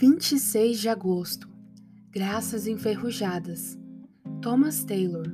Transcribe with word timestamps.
26 0.00 0.80
de 0.80 0.88
agosto. 0.88 1.46
Graças 2.10 2.66
enferrujadas. 2.66 3.78
Thomas 4.40 4.82
Taylor. 4.82 5.26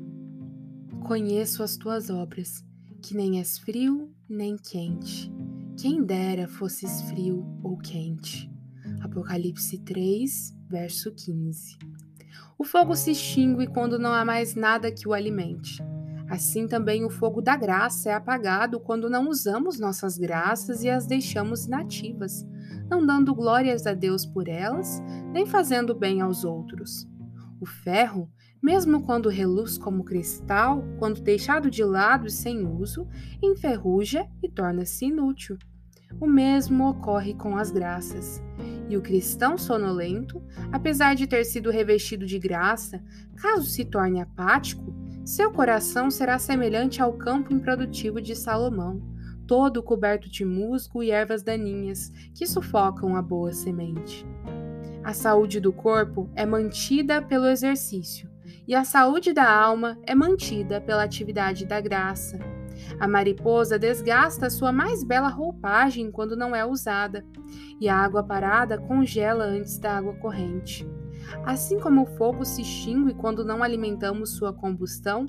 Conheço 1.06 1.62
as 1.62 1.77
tuas 1.77 2.11
obras, 2.11 2.65
que 3.01 3.15
nem 3.15 3.38
és 3.38 3.58
frio 3.58 4.13
nem 4.29 4.56
quente. 4.56 5.33
Quem 5.79 6.03
dera 6.03 6.49
fosses 6.49 7.01
frio 7.03 7.47
ou 7.63 7.79
quente. 7.79 8.51
Apocalipse 9.03 9.79
3, 9.85 10.53
verso 10.69 11.14
15. 11.14 11.78
O 12.58 12.64
fogo 12.64 12.96
se 12.96 13.12
extingue 13.12 13.69
quando 13.69 14.01
não 14.01 14.12
há 14.12 14.24
mais 14.24 14.56
nada 14.56 14.90
que 14.90 15.06
o 15.06 15.12
alimente. 15.12 15.80
Assim 16.28 16.66
também 16.66 17.05
o 17.05 17.10
fogo 17.10 17.41
da 17.41 17.56
graça 17.56 18.10
é 18.10 18.14
apagado 18.14 18.80
quando 18.80 19.09
não 19.09 19.28
usamos 19.28 19.78
nossas 19.78 20.19
graças 20.19 20.83
e 20.83 20.91
as 20.91 21.06
deixamos 21.06 21.66
inativas, 21.66 22.45
não 22.90 23.04
dando 23.04 23.34
glórias 23.34 23.86
a 23.86 23.95
Deus 23.95 24.24
por 24.24 24.48
elas, 24.48 25.02
nem 25.32 25.46
fazendo 25.46 25.94
bem 25.94 26.20
aos 26.20 26.44
outros. 26.44 27.08
O 27.60 27.66
ferro, 27.66 28.30
mesmo 28.62 29.02
quando 29.02 29.28
reluz 29.28 29.78
como 29.78 30.04
cristal, 30.04 30.84
quando 30.98 31.20
deixado 31.20 31.70
de 31.70 31.82
lado 31.82 32.27
e 32.27 32.30
sem 32.30 32.66
uso, 32.66 33.08
enferruja 33.42 34.27
e 34.42 34.48
torna-se 34.48 35.06
inútil. 35.06 35.58
O 36.20 36.27
mesmo 36.27 36.88
ocorre 36.88 37.34
com 37.34 37.56
as 37.56 37.70
graças. 37.70 38.42
E 38.88 38.96
o 38.96 39.02
cristão 39.02 39.58
sonolento, 39.58 40.42
apesar 40.70 41.14
de 41.14 41.27
ter 41.27 41.44
sido 41.44 41.70
revestido 41.70 42.24
de 42.24 42.38
graça, 42.38 43.02
caso 43.36 43.66
se 43.66 43.84
torne 43.84 44.20
apático, 44.20 44.94
seu 45.24 45.50
coração 45.50 46.10
será 46.10 46.38
semelhante 46.38 47.02
ao 47.02 47.12
campo 47.14 47.52
improdutivo 47.52 48.20
de 48.20 48.36
Salomão, 48.36 49.02
todo 49.46 49.82
coberto 49.82 50.28
de 50.28 50.45
musgo 50.45 51.02
e 51.02 51.10
ervas 51.10 51.42
daninhas 51.42 52.12
que 52.34 52.46
sufocam 52.46 53.16
a 53.16 53.22
boa 53.22 53.52
semente. 53.52 54.27
A 55.05 55.12
saúde 55.12 55.61
do 55.61 55.72
corpo 55.72 56.28
é 56.34 56.44
mantida 56.44 57.22
pelo 57.22 57.47
exercício, 57.47 58.28
e 58.67 58.74
a 58.74 58.84
saúde 58.84 59.33
da 59.33 59.48
alma 59.48 59.98
é 60.02 60.14
mantida 60.14 60.80
pela 60.80 61.05
atividade 61.05 61.64
da 61.64 61.80
graça. 61.80 62.39
A 62.98 63.08
mariposa 63.08 63.78
desgasta 63.78 64.50
sua 64.50 64.72
mais 64.72 65.02
bela 65.02 65.28
roupagem 65.28 66.10
quando 66.10 66.36
não 66.36 66.55
é 66.55 66.64
usada, 66.64 67.24
e 67.80 67.88
a 67.88 67.96
água 67.96 68.22
parada 68.22 68.78
congela 68.78 69.44
antes 69.44 69.78
da 69.78 69.96
água 69.96 70.14
corrente. 70.14 70.86
Assim 71.44 71.78
como 71.78 72.02
o 72.02 72.06
fogo 72.06 72.44
se 72.44 72.62
extingue 72.62 73.14
quando 73.14 73.44
não 73.44 73.62
alimentamos 73.62 74.30
sua 74.30 74.52
combustão, 74.52 75.27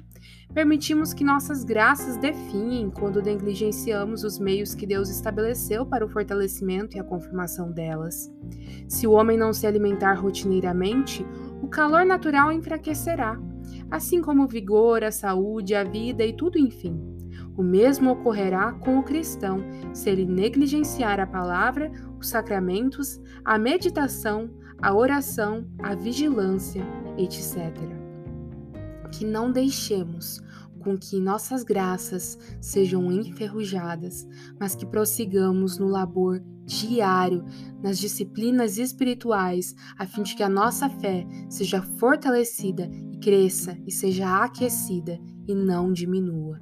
permitimos 0.53 1.13
que 1.13 1.23
nossas 1.23 1.63
graças 1.63 2.17
definhem 2.17 2.89
quando 2.89 3.21
negligenciamos 3.21 4.23
os 4.23 4.39
meios 4.39 4.75
que 4.75 4.85
Deus 4.85 5.09
estabeleceu 5.09 5.85
para 5.85 6.05
o 6.05 6.09
fortalecimento 6.09 6.95
e 6.95 6.99
a 6.99 7.03
confirmação 7.03 7.71
delas. 7.71 8.31
Se 8.87 9.07
o 9.07 9.11
homem 9.11 9.37
não 9.37 9.53
se 9.53 9.65
alimentar 9.65 10.13
rotineiramente, 10.13 11.25
o 11.61 11.67
calor 11.67 12.05
natural 12.05 12.51
enfraquecerá, 12.51 13.39
assim 13.89 14.21
como 14.21 14.43
o 14.43 14.47
vigor, 14.47 15.03
a 15.03 15.11
saúde, 15.11 15.75
a 15.75 15.83
vida 15.83 16.25
e 16.25 16.33
tudo 16.33 16.59
enfim. 16.59 16.99
O 17.57 17.63
mesmo 17.63 18.11
ocorrerá 18.11 18.71
com 18.73 18.99
o 18.99 19.03
cristão 19.03 19.63
se 19.91 20.09
ele 20.11 20.25
negligenciar 20.25 21.19
a 21.19 21.25
palavra, 21.25 21.91
os 22.19 22.29
sacramentos, 22.29 23.19
a 23.43 23.57
meditação, 23.57 24.49
a 24.79 24.93
oração, 24.93 25.67
a 25.81 25.95
vigilância, 25.95 26.83
etc. 27.17 27.75
Que 29.11 29.25
não 29.25 29.51
deixemos 29.51 30.39
com 30.79 30.95
que 30.95 31.19
nossas 31.19 31.63
graças 31.63 32.37
sejam 32.61 33.11
enferrujadas, 33.11 34.27
mas 34.59 34.75
que 34.75 34.85
prossigamos 34.85 35.79
no 35.79 35.87
labor 35.87 36.39
diário, 36.63 37.43
nas 37.81 37.97
disciplinas 37.97 38.77
espirituais, 38.77 39.73
a 39.97 40.05
fim 40.05 40.21
de 40.21 40.35
que 40.35 40.43
a 40.43 40.49
nossa 40.49 40.89
fé 40.89 41.25
seja 41.49 41.81
fortalecida 41.81 42.89
e 43.11 43.17
cresça 43.17 43.77
e 43.87 43.91
seja 43.91 44.43
aquecida 44.43 45.19
e 45.47 45.55
não 45.55 45.91
diminua. 45.91 46.61